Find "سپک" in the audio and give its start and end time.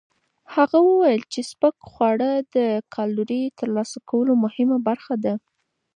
1.51-1.75